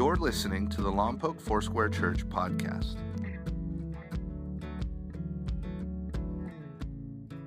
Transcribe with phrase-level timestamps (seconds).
[0.00, 2.96] You're listening to the Lompoc Foursquare Church podcast.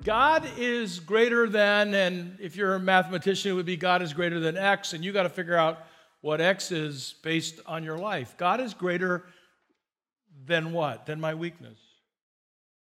[0.04, 4.38] God is greater than, and if you're a mathematician, it would be God is greater
[4.38, 5.80] than X, and you got to figure out
[6.20, 8.36] what X is based on your life.
[8.38, 9.24] God is greater
[10.46, 11.06] than what?
[11.06, 11.83] Than my weakness.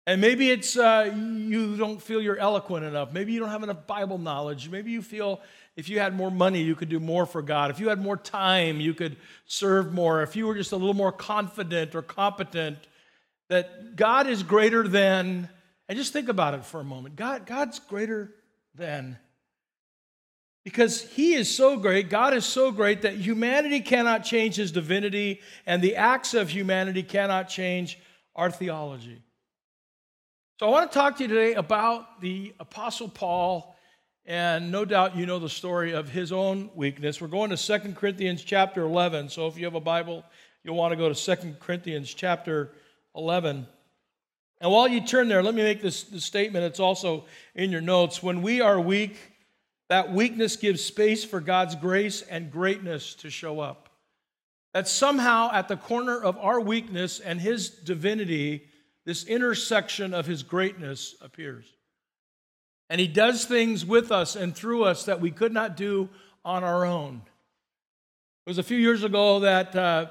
[0.07, 3.13] And maybe it's uh, you don't feel you're eloquent enough.
[3.13, 4.67] Maybe you don't have enough Bible knowledge.
[4.67, 5.41] Maybe you feel
[5.75, 7.71] if you had more money, you could do more for God.
[7.71, 10.21] If you had more time, you could serve more.
[10.21, 12.77] If you were just a little more confident or competent,
[13.49, 15.49] that God is greater than,
[15.88, 17.15] and just think about it for a moment.
[17.15, 18.34] God, God's greater
[18.76, 19.18] than.
[20.63, 25.41] Because he is so great, God is so great that humanity cannot change his divinity,
[25.65, 27.99] and the acts of humanity cannot change
[28.35, 29.21] our theology.
[30.61, 33.75] So I want to talk to you today about the Apostle Paul
[34.27, 37.20] and no doubt you know the story of his own weakness.
[37.20, 39.29] We're going to 2 Corinthians chapter 11.
[39.29, 40.23] So if you have a Bible,
[40.63, 42.73] you'll want to go to 2 Corinthians chapter
[43.15, 43.65] 11.
[44.59, 46.63] And while you turn there, let me make this, this statement.
[46.63, 47.25] It's also
[47.55, 48.21] in your notes.
[48.21, 49.18] When we are weak,
[49.90, 53.90] that weakness gives space for God's grace and greatness to show up.
[54.75, 58.68] That somehow at the corner of our weakness and his divinity,
[59.05, 61.66] this intersection of his greatness appears.
[62.91, 66.09] And He does things with us and through us that we could not do
[66.44, 67.22] on our own.
[68.46, 70.08] It was a few years ago that uh,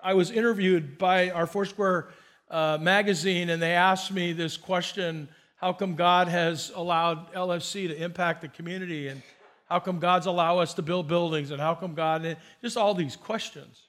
[0.00, 2.06] I was interviewed by our Foursquare
[2.48, 8.00] uh, magazine, and they asked me this question How come God has allowed LFC to
[8.00, 9.08] impact the community?
[9.08, 9.22] And
[9.68, 11.50] how come God's allow us to build buildings?
[11.50, 13.88] And how come God, just all these questions.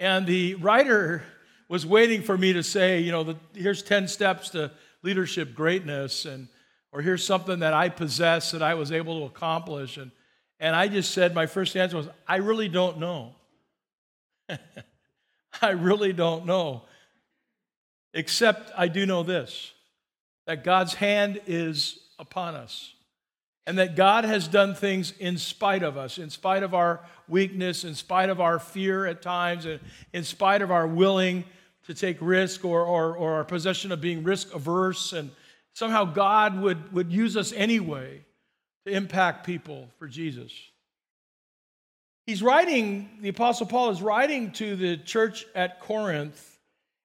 [0.00, 1.22] And the writer
[1.72, 4.70] was waiting for me to say, you know, the, here's 10 steps to
[5.02, 6.26] leadership greatness.
[6.26, 6.48] And
[6.92, 9.96] or here's something that I possess that I was able to accomplish.
[9.96, 10.10] And,
[10.60, 13.36] and I just said, my first answer was, I really don't know.
[15.62, 16.82] I really don't know.
[18.12, 19.72] Except I do know this
[20.46, 22.92] that God's hand is upon us.
[23.66, 27.84] And that God has done things in spite of us, in spite of our weakness,
[27.84, 29.80] in spite of our fear at times, and
[30.12, 31.44] in spite of our willing
[31.86, 35.30] to take risk or, or, or our possession of being risk averse and,
[35.72, 38.24] somehow God would, would use us anyway
[38.86, 40.52] to impact people for Jesus.
[42.26, 46.58] He's writing, the Apostle Paul is writing to the church at Corinth.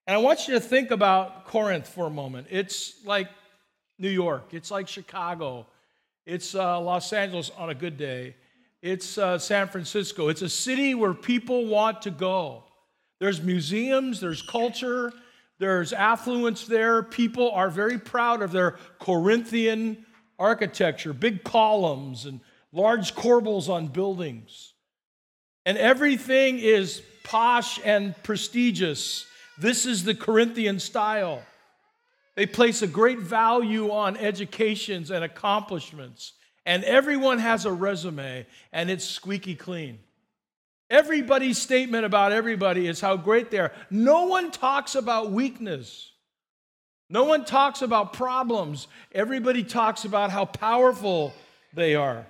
[0.06, 2.48] And I want you to think about Corinth for a moment.
[2.50, 3.30] It's like
[4.00, 5.66] New York, it's like Chicago,
[6.26, 8.36] it's uh, Los Angeles on a good day,
[8.82, 10.30] it's uh, San Francisco.
[10.30, 12.64] It's a city where people want to go.
[13.20, 15.12] There's museums, there's culture,
[15.60, 17.02] there's affluence there.
[17.02, 20.06] People are very proud of their Corinthian
[20.38, 22.40] architecture, big columns and
[22.72, 24.74] large corbels on buildings.
[25.66, 29.26] And everything is posh and prestigious.
[29.58, 31.42] This is the Corinthian style.
[32.36, 36.34] They place a great value on educations and accomplishments.
[36.68, 40.00] And everyone has a resume, and it's squeaky clean.
[40.90, 43.74] Everybody's statement about everybody is how great they are.
[43.90, 46.12] No one talks about weakness.
[47.10, 48.88] No one talks about problems.
[49.12, 51.34] Everybody talks about how powerful
[51.74, 52.26] they are.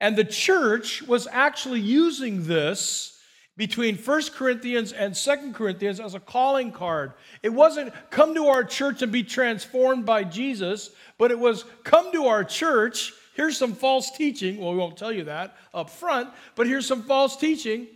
[0.00, 3.18] And the church was actually using this
[3.56, 7.12] between 1 Corinthians and 2 Corinthians as a calling card.
[7.42, 12.12] It wasn't come to our church and be transformed by Jesus, but it was come
[12.12, 14.58] to our church here's some false teaching.
[14.58, 17.86] Well, we won't tell you that up front, but here's some false teaching.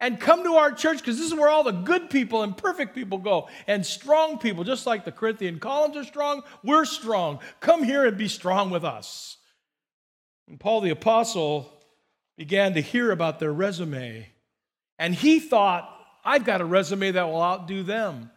[0.00, 2.94] And come to our church because this is where all the good people and perfect
[2.94, 7.38] people go, and strong people, just like the Corinthian columns are strong, we're strong.
[7.60, 9.36] Come here and be strong with us.
[10.48, 11.70] And Paul the Apostle
[12.36, 14.26] began to hear about their resume,
[14.98, 15.88] and he thought,
[16.24, 18.30] I've got a resume that will outdo them.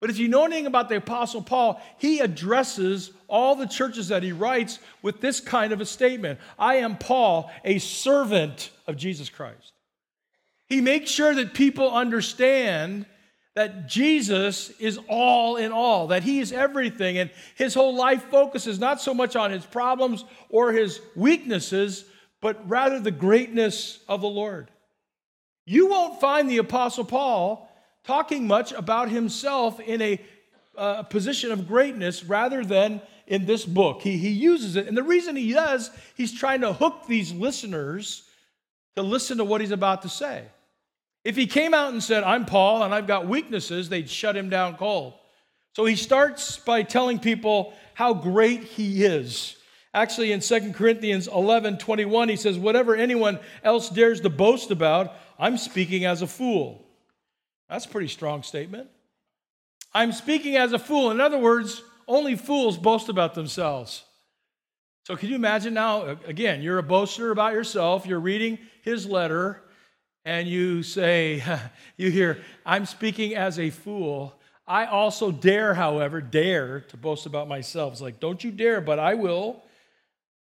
[0.00, 4.22] But if you know anything about the Apostle Paul, he addresses all the churches that
[4.22, 9.28] he writes with this kind of a statement I am Paul, a servant of Jesus
[9.28, 9.72] Christ.
[10.66, 13.06] He makes sure that people understand
[13.54, 18.78] that Jesus is all in all, that he is everything, and his whole life focuses
[18.78, 22.04] not so much on his problems or his weaknesses,
[22.40, 24.70] but rather the greatness of the Lord.
[25.64, 27.67] You won't find the Apostle Paul
[28.04, 30.20] talking much about himself in a
[30.76, 34.00] uh, position of greatness rather than in this book.
[34.02, 34.86] He, he uses it.
[34.86, 38.24] And the reason he does, he's trying to hook these listeners
[38.96, 40.44] to listen to what he's about to say.
[41.24, 44.48] If he came out and said, I'm Paul and I've got weaknesses, they'd shut him
[44.48, 45.14] down cold.
[45.74, 49.56] So he starts by telling people how great he is.
[49.92, 55.14] Actually, in 2 Corinthians 11 21, he says, Whatever anyone else dares to boast about,
[55.38, 56.87] I'm speaking as a fool.
[57.68, 58.88] That's a pretty strong statement.
[59.92, 61.10] I'm speaking as a fool.
[61.10, 64.04] In other words, only fools boast about themselves.
[65.04, 66.18] So, can you imagine now?
[66.26, 68.06] Again, you're a boaster about yourself.
[68.06, 69.62] You're reading his letter,
[70.24, 71.42] and you say,
[71.96, 74.34] You hear, I'm speaking as a fool.
[74.66, 77.92] I also dare, however, dare to boast about myself.
[77.92, 79.62] It's like, Don't you dare, but I will.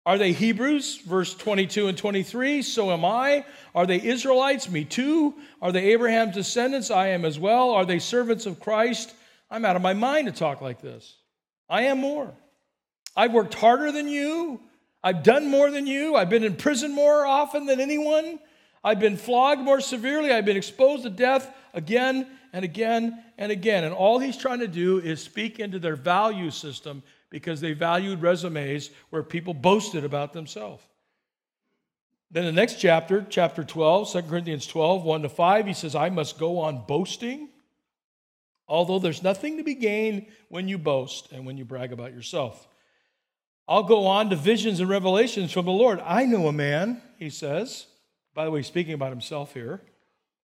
[0.06, 0.98] Are they Hebrews?
[0.98, 2.62] Verse 22 and 23.
[2.62, 3.44] So am I.
[3.74, 4.70] Are they Israelites?
[4.70, 5.34] Me too.
[5.60, 6.92] Are they Abraham's descendants?
[6.92, 7.70] I am as well.
[7.70, 9.12] Are they servants of Christ?
[9.50, 11.16] I'm out of my mind to talk like this.
[11.68, 12.32] I am more.
[13.16, 14.60] I've worked harder than you.
[15.02, 16.14] I've done more than you.
[16.14, 18.38] I've been in prison more often than anyone.
[18.84, 20.30] I've been flogged more severely.
[20.30, 23.82] I've been exposed to death again and again and again.
[23.82, 27.02] And all he's trying to do is speak into their value system
[27.36, 30.82] because they valued resumes where people boasted about themselves.
[32.30, 36.08] Then the next chapter, chapter 12, 2 Corinthians 12, 1 to 5, he says, I
[36.08, 37.50] must go on boasting,
[38.66, 42.66] although there's nothing to be gained when you boast and when you brag about yourself.
[43.68, 46.00] I'll go on to visions and revelations from the Lord.
[46.06, 47.86] I know a man, he says,
[48.32, 49.82] by the way, speaking about himself here,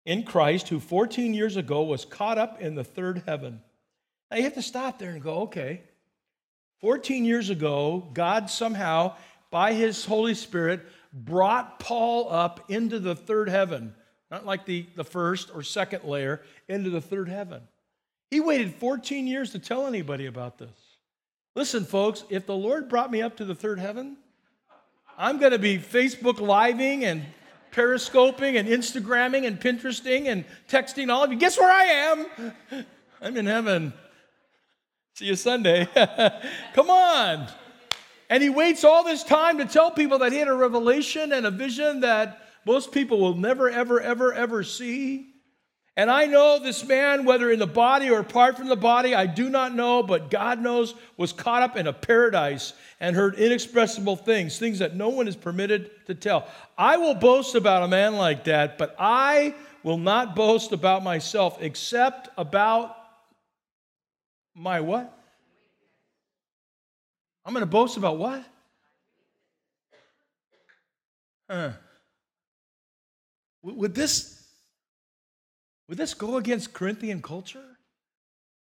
[0.04, 3.62] in Christ, who 14 years ago was caught up in the third heaven.
[4.30, 5.84] Now you have to stop there and go, okay,
[6.82, 9.14] 14 years ago, God somehow,
[9.50, 10.82] by his Holy Spirit,
[11.12, 13.94] brought Paul up into the third heaven,
[14.30, 17.62] not like the, the first or second layer, into the third heaven.
[18.30, 20.70] He waited 14 years to tell anybody about this.
[21.54, 24.16] Listen, folks, if the Lord brought me up to the third heaven,
[25.16, 27.24] I'm going to be Facebook living and
[27.70, 31.38] periscoping and Instagramming and Pinteresting and texting all of you.
[31.38, 32.86] Guess where I am?
[33.20, 33.92] I'm in heaven.
[35.14, 35.86] See you Sunday.
[36.74, 37.46] Come on.
[38.30, 41.44] And he waits all this time to tell people that he had a revelation and
[41.44, 45.28] a vision that most people will never, ever, ever, ever see.
[45.98, 49.26] And I know this man, whether in the body or apart from the body, I
[49.26, 54.16] do not know, but God knows, was caught up in a paradise and heard inexpressible
[54.16, 56.48] things, things that no one is permitted to tell.
[56.78, 61.58] I will boast about a man like that, but I will not boast about myself
[61.60, 62.96] except about
[64.54, 65.18] my what?
[67.44, 68.44] I'm going to boast about what?
[71.50, 71.72] Huh.
[73.62, 74.42] Would this
[75.88, 77.62] would this go against Corinthian culture?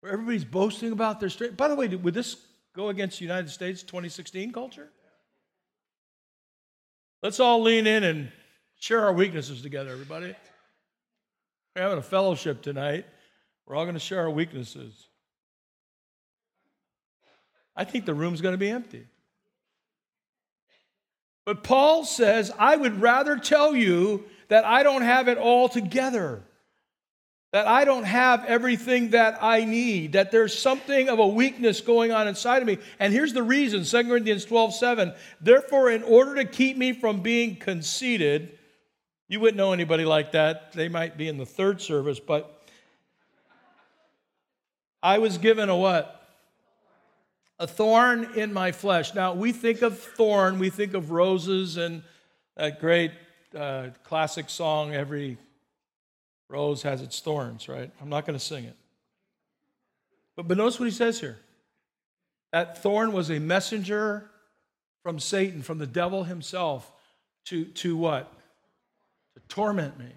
[0.01, 1.57] Where everybody's boasting about their strength?
[1.57, 2.38] By the way, would this
[2.75, 4.89] go against United States 2016 culture?
[7.24, 8.31] Let's all lean in and
[8.79, 10.35] share our weaknesses together, everybody.
[11.75, 13.06] We're having a fellowship tonight.
[13.65, 15.06] We're all going to share our weaknesses.
[17.77, 19.06] I think the room's going to be empty.
[21.45, 26.41] But Paul says, I would rather tell you that I don't have it all together,
[27.53, 32.12] that I don't have everything that I need, that there's something of a weakness going
[32.12, 32.79] on inside of me.
[33.00, 35.13] And here's the reason 2 Corinthians 12 7.
[35.39, 38.57] Therefore, in order to keep me from being conceited,
[39.29, 40.74] you wouldn't know anybody like that.
[40.74, 42.62] They might be in the third service, but
[45.03, 46.16] I was given a what?
[47.59, 49.13] A thorn in my flesh.
[49.13, 52.04] Now, we think of thorn, we think of roses and
[52.55, 53.12] that great
[53.55, 55.38] uh, classic song, Every
[56.50, 57.91] Rose Has Its Thorns, right?
[58.01, 58.75] I'm not going to sing it.
[60.36, 61.38] But, but notice what he says here.
[62.53, 64.29] That thorn was a messenger
[65.03, 66.91] from Satan, from the devil himself,
[67.46, 68.31] to, to what?
[69.36, 70.12] To torment me.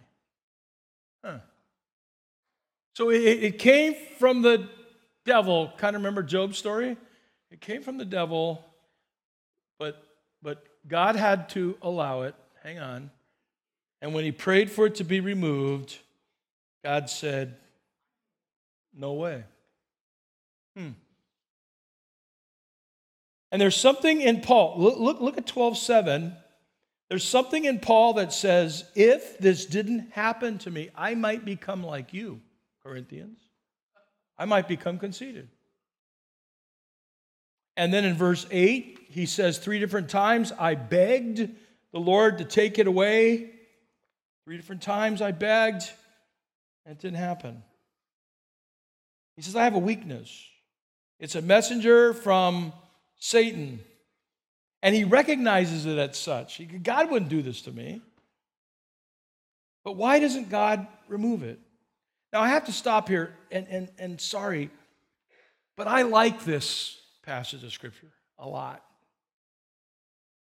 [1.25, 1.39] Huh.
[2.95, 4.69] So it, it came from the
[5.25, 5.73] devil.
[5.79, 6.97] Kind of remember Job's story?
[7.51, 8.65] It came from the devil,
[9.79, 10.03] but,
[10.43, 12.35] but God had to allow it.
[12.63, 13.11] Hang on.
[14.01, 15.99] And when he prayed for it to be removed,
[16.85, 17.57] God said,
[18.95, 19.45] No way.
[20.77, 20.91] Hmm.
[23.53, 24.77] And there's something in Paul.
[24.79, 26.35] Look, look, look at 12 7.
[27.09, 31.83] There's something in Paul that says, if this didn't happen to me, I might become
[31.83, 32.41] like you,
[32.85, 33.41] Corinthians.
[34.39, 35.49] I might become conceited.
[37.77, 41.51] And then in verse 8, he says three different times, I begged
[41.93, 43.51] the Lord to take it away.
[44.45, 45.85] Three different times I begged,
[46.85, 47.63] and it didn't happen.
[49.37, 50.47] He says, I have a weakness.
[51.19, 52.73] It's a messenger from
[53.19, 53.81] Satan.
[54.83, 56.61] And he recognizes it as such.
[56.83, 58.01] God wouldn't do this to me.
[59.85, 61.59] But why doesn't God remove it?
[62.33, 64.71] Now, I have to stop here, and, and, and sorry,
[65.77, 67.00] but I like this
[67.31, 68.09] passage of Scripture
[68.41, 68.83] a lot.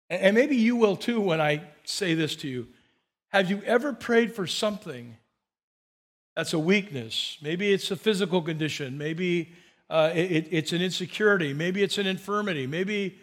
[0.10, 2.68] And maybe you will too when I say this to you.
[3.30, 5.16] Have you ever prayed for something
[6.36, 7.38] that's a weakness?
[7.42, 8.98] Maybe it's a physical condition.
[8.98, 9.54] Maybe
[9.90, 11.54] uh, it, it's an insecurity.
[11.54, 12.68] Maybe it's an infirmity.
[12.68, 13.18] Maybe,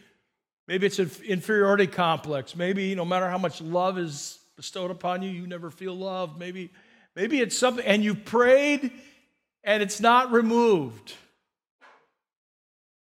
[0.66, 2.56] maybe it's an inferiority complex.
[2.56, 6.38] Maybe no matter how much love is bestowed upon you, you never feel loved.
[6.38, 6.70] Maybe,
[7.14, 8.90] maybe it's something, and you prayed
[9.64, 11.12] and it's not removed.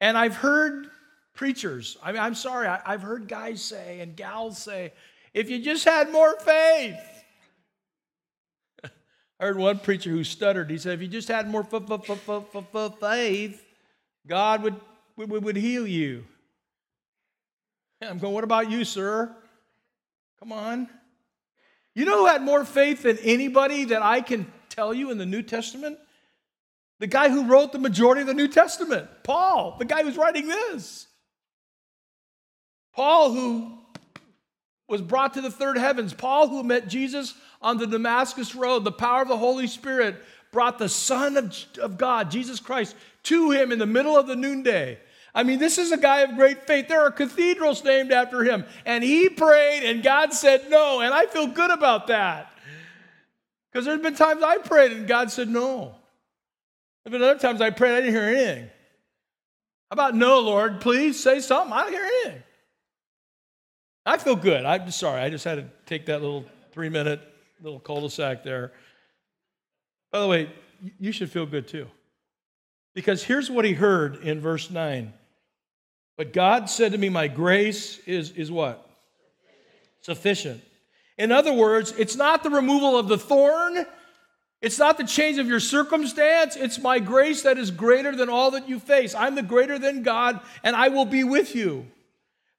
[0.01, 0.87] And I've heard
[1.35, 4.93] preachers, I mean, I'm sorry, I, I've heard guys say and gals say,
[5.33, 6.97] if you just had more faith.
[8.83, 10.71] I heard one preacher who stuttered.
[10.71, 11.85] He said, if you just had more faith,
[14.27, 14.75] God would,
[15.15, 16.25] would, would heal you.
[18.01, 19.33] I'm going, what about you, sir?
[20.39, 20.89] Come on.
[21.93, 25.25] You know who had more faith than anybody that I can tell you in the
[25.27, 25.99] New Testament?
[27.01, 30.45] The guy who wrote the majority of the New Testament, Paul, the guy who's writing
[30.45, 31.07] this.
[32.93, 33.71] Paul, who
[34.87, 38.91] was brought to the third heavens, Paul, who met Jesus on the Damascus Road, the
[38.91, 40.15] power of the Holy Spirit
[40.51, 44.35] brought the Son of, of God, Jesus Christ, to him in the middle of the
[44.35, 44.99] noonday.
[45.33, 46.87] I mean, this is a guy of great faith.
[46.87, 48.63] There are cathedrals named after him.
[48.85, 51.01] And he prayed, and God said no.
[51.01, 52.51] And I feel good about that.
[53.71, 55.95] Because there's been times I prayed, and God said no.
[57.05, 58.63] Been other times I prayed, I didn't hear anything.
[59.89, 60.81] How about no, Lord?
[60.81, 61.73] Please say something.
[61.73, 62.43] I don't hear anything.
[64.05, 64.65] I feel good.
[64.65, 65.21] I'm sorry.
[65.21, 67.21] I just had to take that little three minute
[67.61, 68.71] little cul de sac there.
[70.11, 70.51] By the way,
[70.99, 71.87] you should feel good too.
[72.93, 75.13] Because here's what he heard in verse 9.
[76.17, 78.87] But God said to me, My grace is, is what?
[80.01, 80.61] Sufficient.
[81.17, 83.85] In other words, it's not the removal of the thorn,
[84.61, 86.55] it's not the change of your circumstance.
[86.55, 89.15] It's my grace that is greater than all that you face.
[89.15, 91.87] I'm the greater than God, and I will be with you.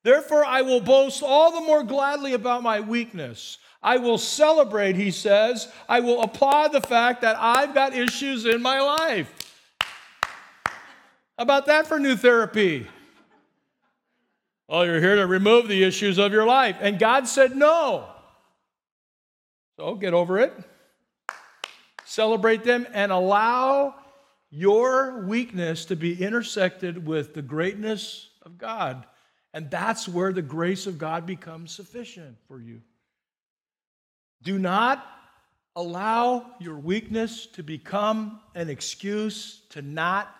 [0.02, 3.58] Therefore, I will boast all the more gladly about my weakness.
[3.80, 5.68] I will celebrate, he says.
[5.88, 9.32] I will applaud the fact that I've got issues in my life.
[10.58, 12.88] How about that for new therapy?
[14.68, 16.76] Oh, you're here to remove the issues of your life.
[16.80, 18.08] And God said no.
[19.76, 20.52] So get over it
[22.12, 23.94] celebrate them, and allow
[24.50, 29.06] your weakness to be intersected with the greatness of God.
[29.54, 32.82] And that's where the grace of God becomes sufficient for you.
[34.42, 35.06] Do not
[35.74, 40.34] allow your weakness to become an excuse to not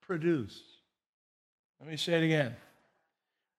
[0.00, 0.62] produce.
[1.78, 2.56] Let me say it again.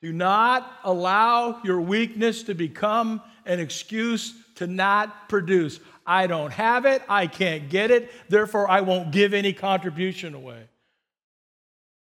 [0.01, 5.79] Do not allow your weakness to become an excuse to not produce.
[6.05, 10.63] I don't have it, I can't get it, therefore I won't give any contribution away.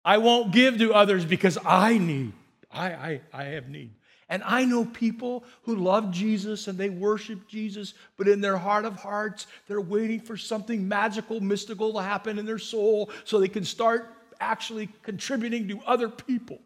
[0.03, 2.33] I won't give to others because I need.
[2.71, 3.91] I, I, I have need.
[4.29, 8.85] And I know people who love Jesus and they worship Jesus, but in their heart
[8.85, 13.47] of hearts, they're waiting for something magical, mystical to happen in their soul so they
[13.47, 16.59] can start actually contributing to other people.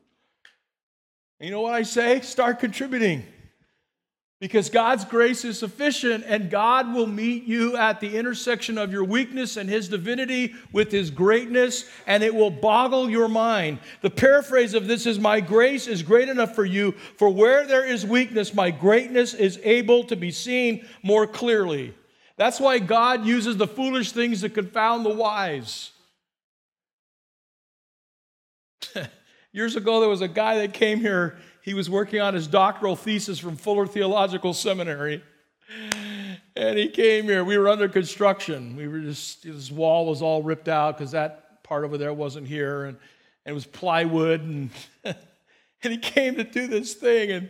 [1.39, 2.21] And you know what I say?
[2.21, 3.25] Start contributing.
[4.41, 9.03] Because God's grace is sufficient and God will meet you at the intersection of your
[9.03, 13.79] weakness and His divinity with His greatness, and it will boggle your mind.
[14.01, 17.85] The paraphrase of this is My grace is great enough for you, for where there
[17.85, 21.93] is weakness, my greatness is able to be seen more clearly.
[22.37, 25.91] That's why God uses the foolish things to confound the wise.
[29.59, 32.95] Years ago, there was a guy that came here he was working on his doctoral
[32.95, 35.21] thesis from Fuller Theological Seminary.
[36.55, 37.43] And he came here.
[37.43, 38.77] We were under construction.
[38.77, 42.47] We were just, his wall was all ripped out because that part over there wasn't
[42.47, 42.85] here.
[42.85, 42.97] And,
[43.45, 44.39] and it was plywood.
[44.39, 44.69] And,
[45.83, 47.31] and he came to do this thing.
[47.31, 47.49] And,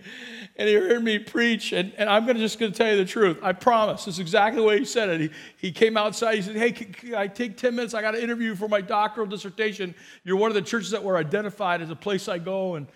[0.55, 1.73] and he heard me preach.
[1.73, 3.39] And, and I'm gonna, just going to tell you the truth.
[3.41, 4.05] I promise.
[4.05, 5.21] This is exactly the way he said it.
[5.21, 6.35] He, he came outside.
[6.35, 7.93] He said, Hey, can, can I take 10 minutes?
[7.93, 9.95] I got an interview for my doctoral dissertation.
[10.23, 12.75] You're one of the churches that were identified as a place I go.
[12.75, 12.87] And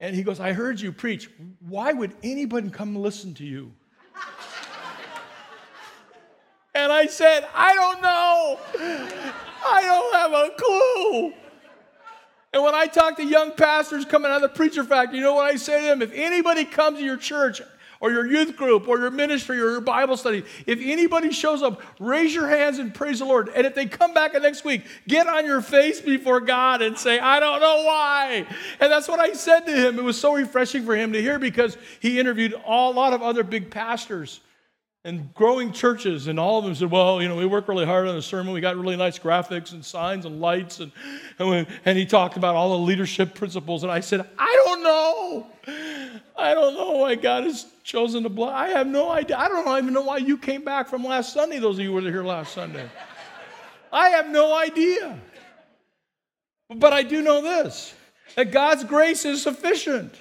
[0.00, 1.28] and he goes, I heard you preach.
[1.60, 3.72] Why would anybody come listen to you?
[6.74, 8.58] and I said, I don't know.
[9.68, 11.34] I don't have a clue.
[12.52, 15.34] And when I talk to young pastors coming out of the preacher factory, you know
[15.34, 16.02] what I say to them?
[16.02, 17.62] If anybody comes to your church
[18.00, 21.80] or your youth group or your ministry or your Bible study, if anybody shows up,
[22.00, 23.50] raise your hands and praise the Lord.
[23.54, 26.98] And if they come back the next week, get on your face before God and
[26.98, 28.46] say, I don't know why.
[28.80, 29.98] And that's what I said to him.
[29.98, 33.44] It was so refreshing for him to hear because he interviewed a lot of other
[33.44, 34.40] big pastors
[35.04, 38.06] and growing churches, and all of them said, Well, you know, we worked really hard
[38.06, 38.52] on the sermon.
[38.52, 40.80] We got really nice graphics and signs and lights.
[40.80, 40.92] And,
[41.38, 43.82] and, we, and he talked about all the leadership principles.
[43.82, 45.46] And I said, I don't know.
[46.36, 48.52] I don't know why God has chosen to bless.
[48.52, 49.38] I have no idea.
[49.38, 51.94] I don't even know why you came back from last Sunday, those of you who
[51.94, 52.88] were here last Sunday.
[53.92, 55.18] I have no idea.
[56.74, 57.94] But I do know this
[58.36, 60.14] that God's grace is sufficient.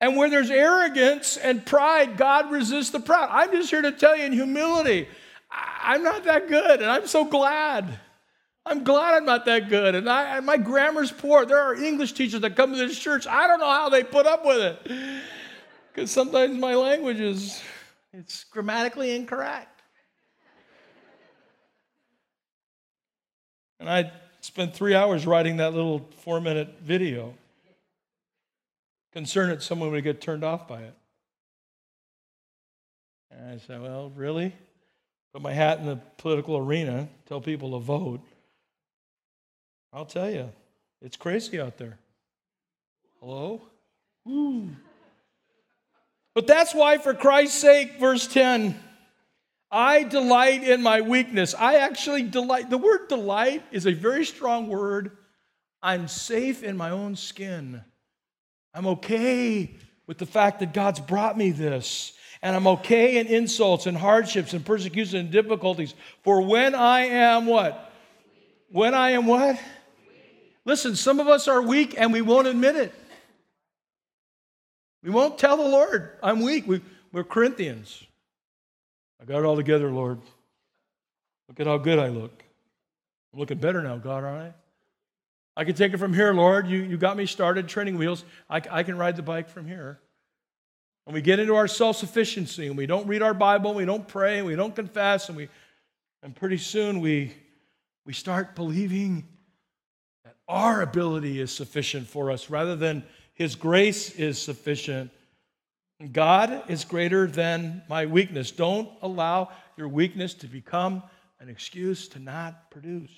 [0.00, 3.28] And where there's arrogance and pride, God resists the proud.
[3.30, 5.08] I'm just here to tell you in humility,
[5.50, 7.98] I'm not that good, and I'm so glad.
[8.64, 9.94] I'm glad I'm not that good.
[9.94, 11.44] And, I, and my grammar's poor.
[11.44, 13.26] There are English teachers that come to this church.
[13.26, 15.22] I don't know how they put up with it.
[15.92, 17.60] Because sometimes my language is
[18.12, 19.82] it's grammatically incorrect.
[23.80, 27.34] And I spent three hours writing that little four minute video.
[29.12, 30.94] Concerned that someone would get turned off by it.
[33.30, 34.54] And I said, Well, really?
[35.32, 38.20] Put my hat in the political arena, tell people to vote.
[39.92, 40.50] I'll tell you,
[41.00, 41.98] it's crazy out there.
[43.20, 43.60] Hello?
[44.24, 44.70] Woo.
[46.34, 48.78] But that's why, for Christ's sake, verse 10,
[49.70, 51.54] I delight in my weakness.
[51.54, 52.70] I actually delight.
[52.70, 55.16] The word delight is a very strong word.
[55.82, 57.82] I'm safe in my own skin.
[58.74, 59.74] I'm okay
[60.06, 62.12] with the fact that God's brought me this.
[62.42, 65.94] And I'm okay in insults and hardships and persecution and difficulties.
[66.22, 67.92] For when I am what?
[68.70, 69.60] When I am what?
[70.64, 72.94] Listen, some of us are weak and we won't admit it.
[75.02, 76.66] We won't tell the Lord, I'm weak.
[76.66, 78.04] We, we're Corinthians.
[79.20, 80.20] I got it all together, Lord.
[81.48, 82.42] Look at how good I look.
[83.32, 84.59] I'm looking better now, God, aren't I?
[85.56, 86.68] I can take it from here, Lord.
[86.68, 88.24] You, you got me started, training wheels.
[88.48, 90.00] I, I can ride the bike from here.
[91.06, 94.06] And we get into our self sufficiency and we don't read our Bible, we don't
[94.06, 95.48] pray, and we don't confess, and, we,
[96.22, 97.34] and pretty soon we,
[98.06, 99.26] we start believing
[100.24, 103.04] that our ability is sufficient for us rather than
[103.34, 105.10] His grace is sufficient.
[106.12, 108.50] God is greater than my weakness.
[108.50, 111.02] Don't allow your weakness to become
[111.40, 113.10] an excuse to not produce.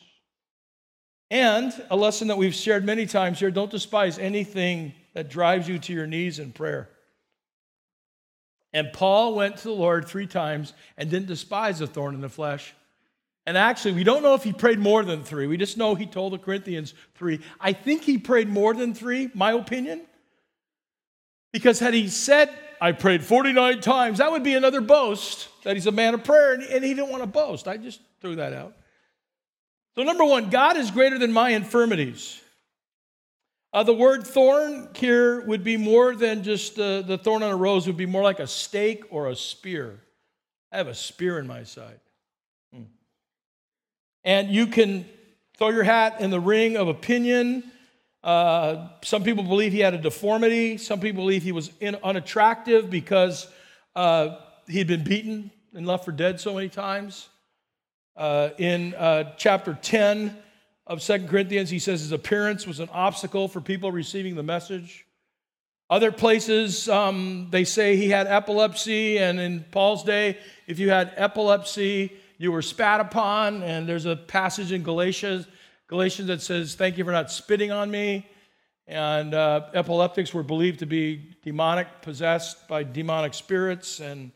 [1.33, 5.79] And a lesson that we've shared many times here don't despise anything that drives you
[5.79, 6.91] to your knees in prayer.
[8.75, 12.29] And Paul went to the Lord three times and didn't despise the thorn in the
[12.29, 12.75] flesh.
[13.47, 15.47] And actually, we don't know if he prayed more than three.
[15.47, 17.41] We just know he told the Corinthians three.
[17.59, 20.03] I think he prayed more than three, my opinion.
[21.51, 25.87] Because had he said, I prayed 49 times, that would be another boast that he's
[25.87, 27.69] a man of prayer, and he didn't want to boast.
[27.69, 28.75] I just threw that out.
[29.95, 32.41] So, number one, God is greater than my infirmities.
[33.75, 37.57] Uh, the word thorn here would be more than just uh, the thorn on a
[37.57, 39.99] rose, it would be more like a stake or a spear.
[40.71, 42.01] I have a spear in my side.
[42.75, 42.83] Hmm.
[44.25, 45.07] And you can
[45.57, 47.65] throw your hat in the ring of opinion.
[48.23, 50.77] Uh, some people believe he had a deformity.
[50.77, 53.47] Some people believe he was in, unattractive because
[53.97, 54.37] uh,
[54.69, 57.29] he'd been beaten and left for dead so many times.
[58.17, 60.37] Uh, in uh, chapter 10,
[60.87, 65.07] of Second Corinthians, he says his appearance was an obstacle for people receiving the message.
[65.89, 71.13] Other places, um, they say he had epilepsy, and in Paul's day, if you had
[71.17, 73.63] epilepsy, you were spat upon.
[73.63, 75.47] And there's a passage in Galatians,
[75.87, 78.27] Galatians that says, Thank you for not spitting on me.
[78.87, 84.01] And uh, epileptics were believed to be demonic, possessed by demonic spirits.
[84.01, 84.33] And,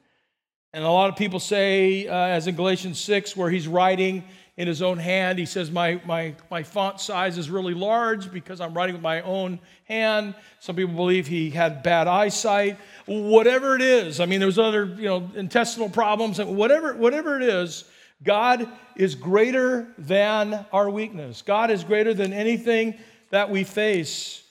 [0.73, 4.25] and a lot of people say, uh, as in Galatians 6, where he's writing,
[4.57, 5.39] in his own hand.
[5.39, 9.21] He says, my, my, my font size is really large because I'm writing with my
[9.21, 10.35] own hand.
[10.61, 12.79] Some people believe he had bad eyesight.
[13.07, 16.41] Whatever it is, I mean, there's other, you know, intestinal problems.
[16.41, 17.85] Whatever, whatever it is,
[18.23, 21.43] God is greater than our weakness.
[21.43, 22.95] God is greater than anything
[23.31, 24.43] that we face,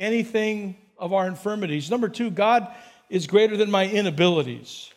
[0.00, 1.90] anything of our infirmities.
[1.90, 2.66] Number two, God
[3.08, 4.90] is greater than my inabilities.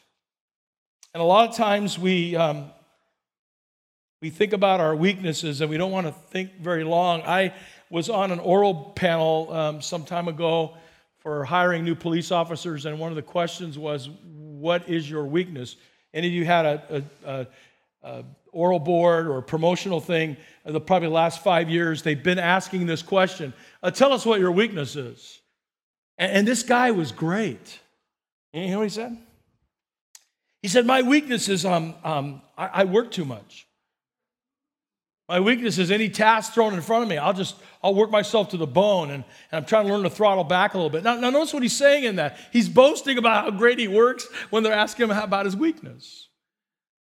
[1.17, 2.69] And a lot of times we, um,
[4.21, 7.23] we think about our weaknesses and we don't want to think very long.
[7.23, 7.55] I
[7.89, 10.77] was on an oral panel um, some time ago
[11.17, 15.77] for hiring new police officers, and one of the questions was, What is your weakness?
[16.13, 17.47] Any of you had a, a, a,
[18.03, 22.85] a oral board or promotional thing, in the probably last five years, they've been asking
[22.85, 25.41] this question uh, Tell us what your weakness is.
[26.19, 27.79] And, and this guy was great.
[28.53, 29.17] You know what he said?
[30.67, 33.69] He said, My weakness is um, um, I, I work too much.
[35.29, 37.17] My weakness is any task thrown in front of me.
[37.17, 40.09] I'll just, I'll work myself to the bone and, and I'm trying to learn to
[40.09, 41.05] throttle back a little bit.
[41.05, 42.37] Now, now, notice what he's saying in that.
[42.51, 46.27] He's boasting about how great he works when they're asking him about his weakness.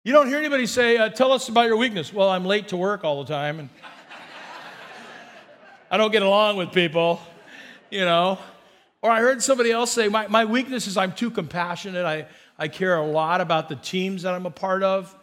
[0.04, 2.13] You don't hear anybody say, uh, tell us about your weakness.
[2.13, 3.69] Well, I'm late to work all the time and
[5.89, 7.19] I don't get along with people,
[7.89, 8.38] you know.
[9.01, 12.06] Or I heard somebody else say, my, my weakness is I'm too compassionate.
[12.06, 15.15] I, I care a lot about the teams that I'm a part of.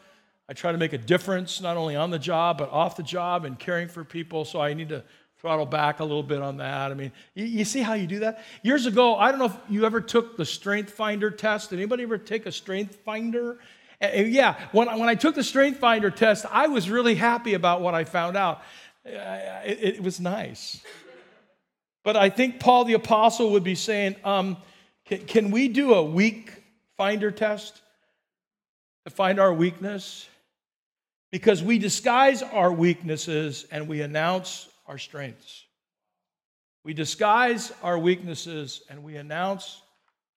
[0.48, 3.44] I try to make a difference, not only on the job, but off the job
[3.44, 4.44] and caring for people.
[4.44, 5.02] So I need to
[5.38, 6.90] throttle back a little bit on that.
[6.90, 8.44] I mean, you, you, see how you do that?
[8.62, 11.70] Years ago, I don't know if you ever took the Strength Finder test.
[11.70, 13.58] Did anybody ever take a Strength Finder?
[14.00, 17.80] And yeah, when, when I took the Strength Finder test, I was really happy about
[17.80, 18.62] what I found out.
[19.04, 20.80] Eh, it, it was nice.
[22.04, 24.56] But I think Paul the Apostle would be saying, um,
[25.06, 26.61] can, can we do a weak
[26.96, 27.80] finder test
[29.04, 30.28] to find our weakness?
[31.30, 35.64] Because we disguise our weaknesses and we announce our strengths.
[36.84, 39.80] We disguise our weaknesses and we announce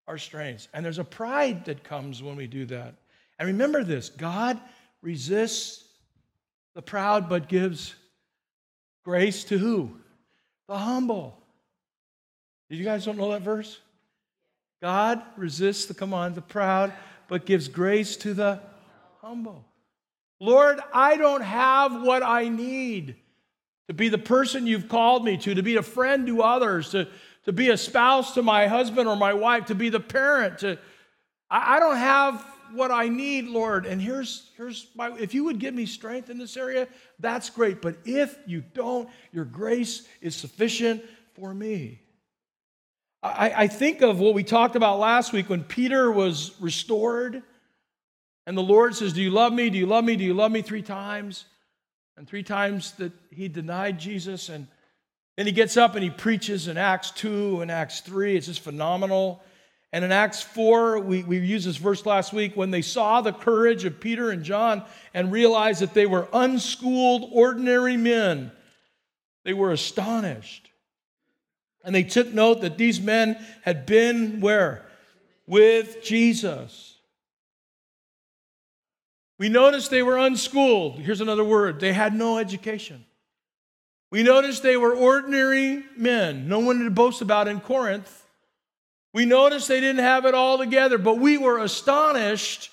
[0.07, 0.67] our strengths.
[0.73, 2.95] And there's a pride that comes when we do that.
[3.39, 4.59] And remember this God
[5.01, 5.83] resists
[6.75, 7.95] the proud but gives
[9.03, 9.91] grace to who?
[10.67, 11.41] The humble.
[12.69, 13.79] You guys don't know that verse?
[14.81, 16.93] God resists the come on the proud,
[17.27, 18.59] but gives grace to the
[19.21, 19.65] humble.
[20.39, 23.15] Lord, I don't have what I need
[23.87, 27.07] to be the person you've called me to, to be a friend to others, to,
[27.45, 30.59] to be a spouse to my husband or my wife, to be the parent.
[30.59, 30.77] To,
[31.49, 33.85] I, I don't have what I need, Lord.
[33.85, 36.87] And here's, here's my, if you would give me strength in this area,
[37.19, 37.81] that's great.
[37.81, 41.03] But if you don't, your grace is sufficient
[41.35, 42.01] for me.
[43.25, 47.41] I, I think of what we talked about last week when Peter was restored,
[48.45, 49.69] and the Lord says, Do you love me?
[49.69, 50.15] Do you love me?
[50.15, 50.61] Do you love me?
[50.61, 51.45] Three times.
[52.17, 54.49] And three times that he denied Jesus.
[54.49, 54.67] And
[55.35, 58.37] then he gets up and he preaches in Acts 2 and Acts 3.
[58.37, 59.41] It's just phenomenal.
[59.91, 63.33] And in Acts 4, we, we used this verse last week when they saw the
[63.33, 64.83] courage of Peter and John
[65.13, 68.51] and realized that they were unschooled, ordinary men,
[69.43, 70.69] they were astonished.
[71.85, 74.85] And they took note that these men had been where?
[75.47, 76.97] With Jesus.
[79.37, 80.99] We noticed they were unschooled.
[80.99, 83.05] Here's another word they had no education.
[84.11, 88.23] We noticed they were ordinary men, no one to boast about in Corinth.
[89.13, 92.71] We noticed they didn't have it all together, but we were astonished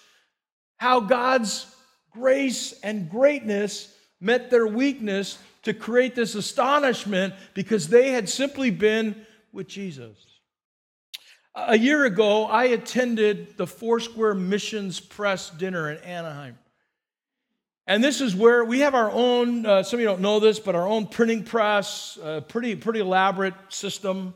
[0.76, 1.66] how God's
[2.12, 9.26] grace and greatness met their weakness to create this astonishment because they had simply been
[9.52, 10.16] with Jesus.
[11.54, 16.58] A year ago, I attended the Foursquare Missions Press dinner in Anaheim.
[17.86, 20.58] And this is where we have our own, uh, some of you don't know this,
[20.58, 24.34] but our own printing press, uh, pretty, pretty elaborate system.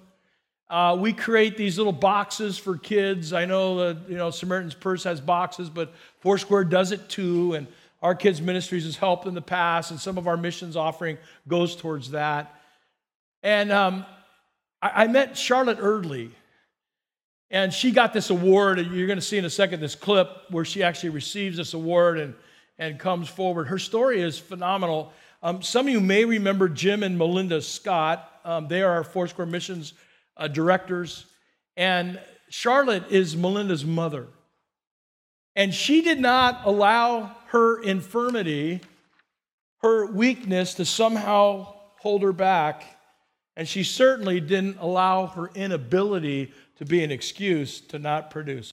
[0.69, 3.33] Uh, we create these little boxes for kids.
[3.33, 7.55] I know that, you know, Samaritan's Purse has boxes, but Foursquare does it too.
[7.55, 7.69] And
[8.03, 11.77] our kids' ministries has helped in the past, and some of our missions offering goes
[11.77, 12.55] towards that.
[13.43, 14.07] And um,
[14.83, 16.31] I, I met Charlotte Erdley.
[17.49, 20.29] And she got this award, and you're going to see in a second this clip
[20.51, 22.35] where she actually receives this award and,
[22.77, 23.69] and comes forward.
[23.69, 25.13] Her story is phenomenal.
[25.45, 28.29] Um, some of you may remember Jim and Melinda Scott.
[28.45, 29.95] Um, they are our Foursquare Missions
[30.37, 31.27] uh, directors.
[31.77, 34.27] And Charlotte is Melinda's mother.
[35.55, 38.81] And she did not allow her infirmity,
[39.79, 42.85] her weakness to somehow hold her back.
[43.57, 48.73] And she certainly didn't allow her inability to be an excuse to not produce.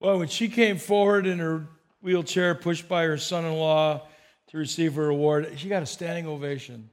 [0.00, 1.66] Well, when she came forward in her
[2.02, 4.02] wheelchair, pushed by her son in law
[4.48, 6.90] to receive her award, she got a standing ovation.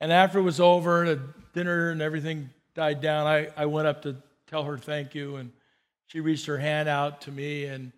[0.00, 1.20] And after it was over, the
[1.54, 4.16] dinner and everything died down, I, I went up to
[4.46, 5.36] tell her thank you.
[5.36, 5.52] And
[6.06, 7.92] she reached her hand out to me and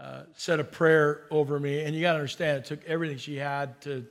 [0.00, 1.82] uh, said a prayer over me.
[1.82, 4.06] And you got to understand, it took everything she had to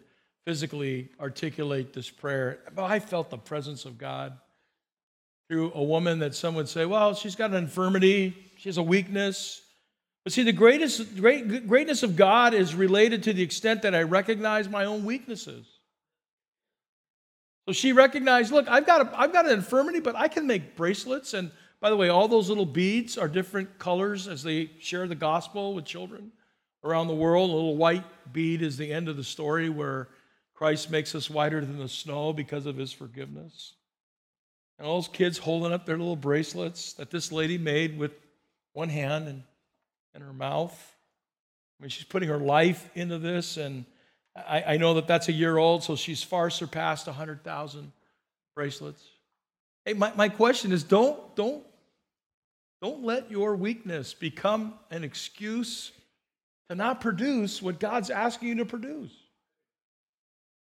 [0.45, 2.60] physically articulate this prayer.
[2.76, 4.38] But I felt the presence of God
[5.50, 8.84] through a woman that some would say, well, she's got an infirmity, she has a
[8.84, 9.62] weakness.
[10.23, 14.04] But see, the greatest, great, greatness of God is related to the extent that I
[14.04, 15.65] recognize my own weaknesses.
[17.65, 20.76] So she recognized, look, I've got, a, I've got an infirmity, but I can make
[20.76, 21.34] bracelets.
[21.34, 25.16] And by the way, all those little beads are different colors as they share the
[25.16, 26.32] gospel with children
[26.84, 27.50] around the world.
[27.50, 30.08] A little white bead is the end of the story where
[30.56, 33.74] Christ makes us whiter than the snow because of his forgiveness.
[34.80, 38.12] And all those kids holding up their little bracelets that this lady made with
[38.74, 39.44] one hand and,
[40.16, 40.96] and her mouth.
[41.80, 43.86] I mean, she's putting her life into this, and
[44.36, 47.92] I, I know that that's a year old, so she's far surpassed 100,000
[48.56, 49.04] bracelets.
[49.86, 51.63] Hey, my, my question is don't, don't,
[52.82, 55.92] don't let your weakness become an excuse
[56.70, 59.12] to not produce what God's asking you to produce.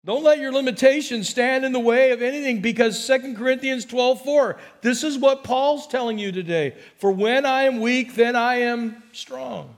[0.05, 4.57] Don't let your limitations stand in the way of anything because 2 Corinthians 12 4,
[4.81, 6.75] this is what Paul's telling you today.
[6.97, 9.77] For when I am weak, then I am strong.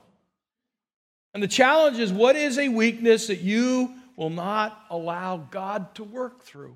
[1.36, 6.04] And the challenge is what is a weakness that you will not allow God to
[6.04, 6.76] work through?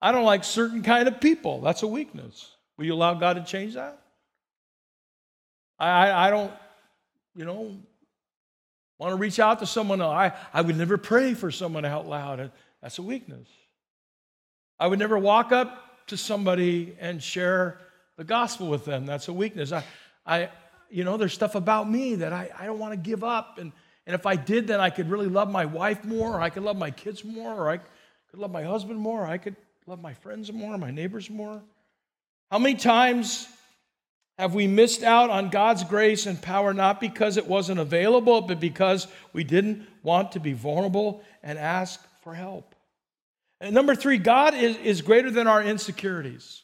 [0.00, 1.60] I don't like certain kind of people.
[1.60, 2.52] That's a weakness.
[2.82, 3.96] Will you allow God to change that?
[5.78, 6.52] I, I, I don't,
[7.36, 7.76] you know,
[8.98, 10.00] want to reach out to someone.
[10.00, 10.12] else.
[10.12, 12.50] I, I would never pray for someone out loud.
[12.82, 13.46] That's a weakness.
[14.80, 17.78] I would never walk up to somebody and share
[18.16, 19.06] the gospel with them.
[19.06, 19.70] That's a weakness.
[19.70, 19.84] I,
[20.26, 20.48] I
[20.90, 23.58] you know, there's stuff about me that I, I don't want to give up.
[23.58, 23.70] And,
[24.08, 26.64] and if I did, then I could really love my wife more, or I could
[26.64, 29.54] love my kids more, or I could love my husband more, or I could
[29.86, 31.62] love my friends more, my neighbors more.
[32.52, 33.48] How many times
[34.36, 38.60] have we missed out on God's grace and power not because it wasn't available, but
[38.60, 42.74] because we didn't want to be vulnerable and ask for help?
[43.62, 46.62] And number three, God is, is greater than our insecurities.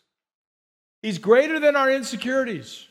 [1.00, 2.86] He's greater than our insecurities.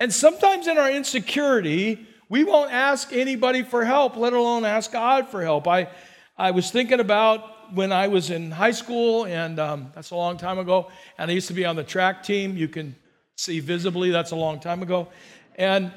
[0.00, 5.28] And sometimes in our insecurity, we won't ask anybody for help, let alone ask God
[5.28, 5.68] for help.
[5.68, 5.90] I,
[6.36, 10.36] I was thinking about when I was in high school, and um, that's a long
[10.36, 12.56] time ago, and I used to be on the track team.
[12.56, 12.94] You can
[13.36, 15.08] see visibly, that's a long time ago.
[15.56, 15.92] And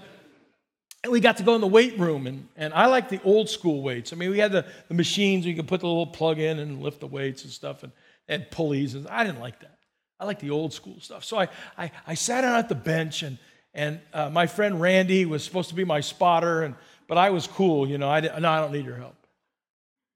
[1.04, 3.50] and we got to go in the weight room, and, and I like the old
[3.50, 4.14] school weights.
[4.14, 6.80] I mean, we had the, the machines, you could put the little plug in and
[6.80, 7.92] lift the weights and stuff, and,
[8.28, 8.94] and pulleys.
[8.94, 9.80] And I didn't like that.
[10.20, 11.24] I like the old school stuff.
[11.24, 13.40] So I, I, I sat down at the bench, and,
[13.74, 16.76] and uh, my friend Randy was supposed to be my spotter, and,
[17.08, 18.08] but I was cool, you know.
[18.08, 19.16] I no, I don't need your help.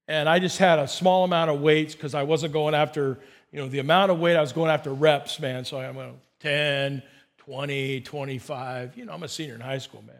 [0.07, 3.17] And I just had a small amount of weights because I wasn't going after,
[3.51, 5.65] you know, the amount of weight I was going after reps, man.
[5.65, 7.01] So I went 10,
[7.39, 8.97] 20, 25.
[8.97, 10.15] You know, I'm a senior in high school, man.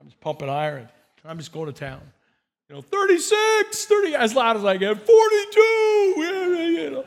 [0.00, 0.88] I'm just pumping iron.
[1.24, 2.00] I'm just going to town.
[2.68, 7.04] You know, 36, 30, as loud as I get, 42, you know.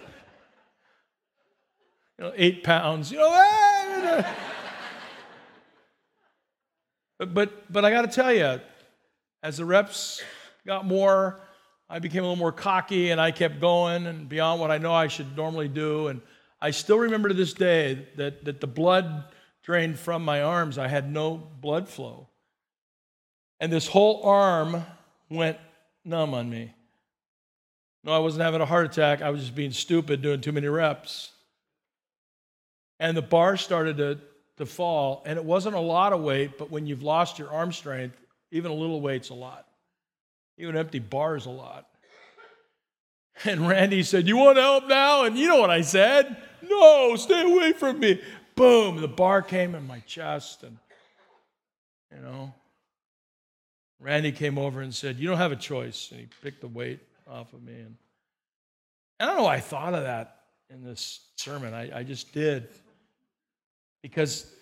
[2.17, 3.29] You know, eight pounds, you know.
[7.19, 8.62] but, but, but I got to tell you,
[9.43, 10.21] as the reps
[10.65, 11.39] got more,
[11.89, 14.93] I became a little more cocky and I kept going and beyond what I know
[14.93, 16.08] I should normally do.
[16.08, 16.21] And
[16.62, 19.25] I still remember to this day that, that the blood
[19.63, 20.78] drained from my arms.
[20.78, 22.28] I had no blood flow.
[23.60, 24.86] And this whole arm
[25.30, 25.58] went
[26.06, 26.73] numb on me.
[28.04, 29.21] No, I wasn't having a heart attack.
[29.21, 31.32] I was just being stupid, doing too many reps.
[32.99, 34.19] And the bar started to,
[34.58, 35.23] to fall.
[35.25, 38.17] And it wasn't a lot of weight, but when you've lost your arm strength,
[38.52, 39.68] even a little weight's a lot.
[40.59, 41.87] Even empty bars a lot.
[43.45, 45.23] And Randy said, You want help now?
[45.23, 46.35] And you know what I said?
[46.61, 48.21] No, stay away from me.
[48.55, 50.63] Boom, the bar came in my chest.
[50.63, 50.77] And,
[52.13, 52.53] you know,
[54.01, 56.09] Randy came over and said, You don't have a choice.
[56.11, 57.79] And he picked the weight off of me.
[57.79, 57.95] And
[59.21, 61.73] I don't know why I thought of that in this sermon.
[61.73, 62.67] I, I just did.
[64.03, 64.53] Because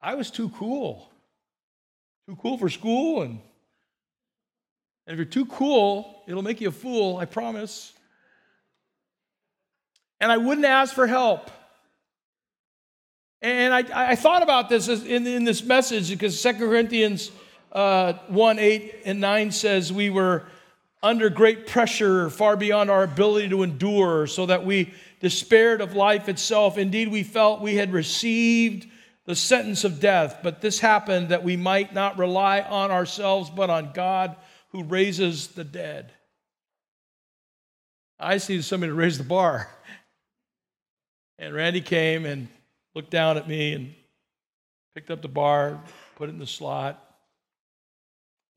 [0.00, 1.10] I was too cool.
[2.28, 3.22] Too cool for school.
[3.22, 3.40] And,
[5.06, 7.94] and if you're too cool, it'll make you a fool, I promise
[10.24, 11.50] and I wouldn't ask for help.
[13.42, 17.30] And I, I thought about this in, in this message because 2 Corinthians
[17.72, 20.44] uh, 1 8 and 9 says we were
[21.02, 26.30] under great pressure, far beyond our ability to endure, so that we despaired of life
[26.30, 26.78] itself.
[26.78, 28.88] Indeed, we felt we had received
[29.26, 33.68] the sentence of death, but this happened that we might not rely on ourselves, but
[33.68, 34.36] on God
[34.74, 36.10] who raises the dead.
[38.18, 39.70] I see somebody to raise the bar.
[41.36, 42.46] And Randy came and
[42.94, 43.92] looked down at me and
[44.94, 45.82] picked up the bar,
[46.14, 47.04] put it in the slot.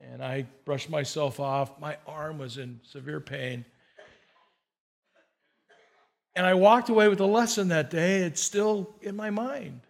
[0.00, 1.80] And I brushed myself off.
[1.80, 3.64] My arm was in severe pain.
[6.36, 8.18] And I walked away with a lesson that day.
[8.18, 9.80] It's still in my mind.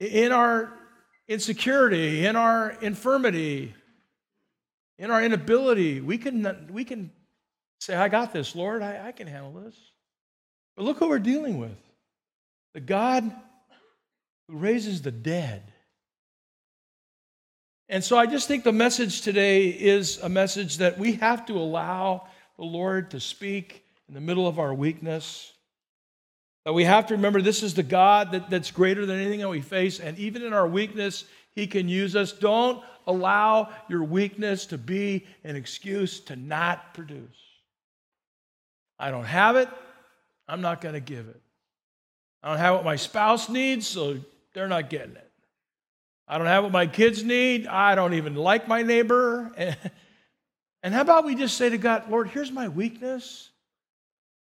[0.00, 0.72] In our
[1.28, 3.74] insecurity, in our infirmity,
[4.98, 7.10] in our inability, we can, we can
[7.80, 8.82] say, I got this, Lord.
[8.82, 9.76] I, I can handle this.
[10.76, 11.76] But look who we're dealing with
[12.74, 13.30] the God
[14.48, 15.62] who raises the dead.
[17.88, 21.54] And so I just think the message today is a message that we have to
[21.54, 25.52] allow the Lord to speak in the middle of our weakness.
[26.64, 29.48] That we have to remember this is the God that, that's greater than anything that
[29.48, 30.00] we face.
[30.00, 32.32] And even in our weakness, He can use us.
[32.32, 37.20] Don't allow your weakness to be an excuse to not produce.
[38.98, 39.68] I don't have it.
[40.46, 41.40] I'm not going to give it.
[42.42, 44.18] I don't have what my spouse needs, so
[44.54, 45.30] they're not getting it.
[46.26, 47.66] I don't have what my kids need.
[47.66, 49.52] I don't even like my neighbor.
[50.82, 53.50] And how about we just say to God, Lord, here's my weakness.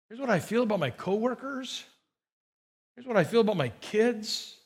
[0.08, 1.84] Here's what I feel about my coworkers.
[2.96, 4.56] Here's what I feel about my kids.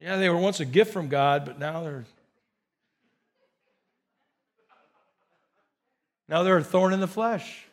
[0.00, 2.04] Yeah, they were once a gift from God, but now they're
[6.28, 7.66] now they're a thorn in the flesh.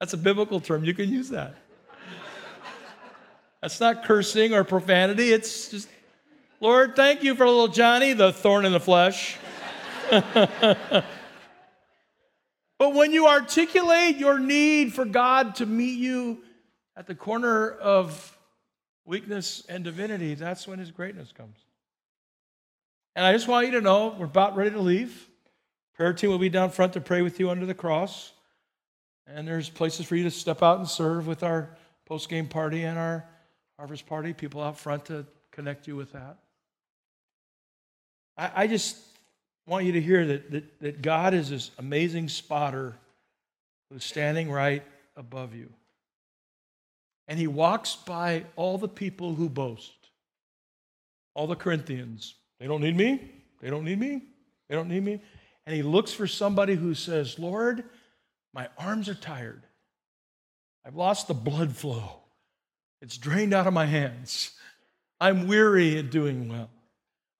[0.00, 0.84] That's a biblical term.
[0.84, 1.54] You can use that.
[3.60, 5.32] That's not cursing or profanity.
[5.32, 5.88] It's just,
[6.60, 9.36] Lord, thank you for little Johnny, the thorn in the flesh.
[10.10, 11.04] but
[12.78, 16.38] when you articulate your need for God to meet you
[16.96, 18.37] at the corner of
[19.08, 21.56] weakness and divinity, that's when his greatness comes.
[23.16, 25.28] And I just want you to know we're about ready to leave.
[25.94, 28.32] Prayer team will be down front to pray with you under the cross.
[29.26, 31.70] And there's places for you to step out and serve with our
[32.04, 33.24] post game party and our
[33.78, 34.34] harvest party.
[34.34, 36.36] People out front to connect you with that.
[38.36, 38.98] I, I just
[39.66, 42.94] want you to hear that, that, that God is this amazing spotter
[43.90, 44.82] who's standing right
[45.16, 45.70] above you.
[47.28, 49.92] And he walks by all the people who boast,
[51.34, 52.34] all the Corinthians.
[52.58, 53.30] They don't need me.
[53.60, 54.22] They don't need me.
[54.68, 55.20] They don't need me.
[55.66, 57.84] And he looks for somebody who says, Lord,
[58.54, 59.62] my arms are tired.
[60.86, 62.20] I've lost the blood flow.
[63.02, 64.52] It's drained out of my hands.
[65.20, 66.70] I'm weary at doing well.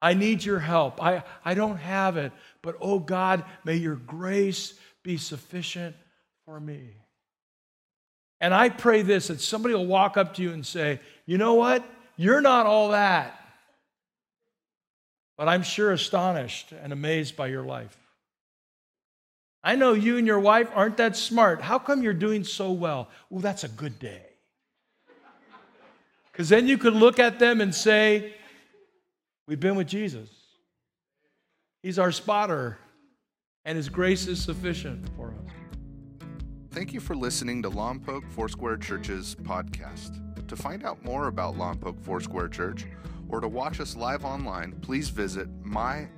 [0.01, 1.03] I need your help.
[1.03, 5.97] I, I don't have it, but oh God, may your grace be sufficient
[6.45, 6.91] for me.
[8.41, 11.55] And I pray this that somebody will walk up to you and say, You know
[11.55, 11.85] what?
[12.17, 13.35] You're not all that.
[15.37, 17.97] But I'm sure astonished and amazed by your life.
[19.63, 21.61] I know you and your wife aren't that smart.
[21.61, 23.09] How come you're doing so well?
[23.31, 24.23] Well, that's a good day.
[26.33, 28.35] Because then you could look at them and say,
[29.47, 30.29] We've been with Jesus.
[31.83, 32.79] He's our spotter,
[33.65, 35.58] and His grace is sufficient for us.
[36.79, 40.23] Thank you for listening to Lompoc Foursquare Church's podcast.
[40.47, 42.87] To find out more about Lompoc Foursquare Church
[43.29, 46.09] or to watch us live online, please visit mylfc.com.